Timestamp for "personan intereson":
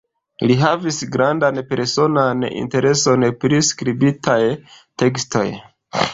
1.73-3.27